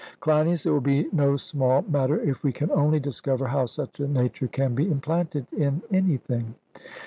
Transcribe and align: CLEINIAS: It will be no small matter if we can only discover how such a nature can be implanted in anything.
CLEINIAS: 0.19 0.65
It 0.65 0.71
will 0.71 0.81
be 0.81 1.07
no 1.13 1.37
small 1.37 1.83
matter 1.83 2.19
if 2.19 2.43
we 2.43 2.51
can 2.51 2.71
only 2.71 2.99
discover 2.99 3.45
how 3.49 3.67
such 3.67 3.99
a 3.99 4.07
nature 4.07 4.47
can 4.47 4.73
be 4.73 4.89
implanted 4.89 5.45
in 5.55 5.83
anything. 5.91 6.55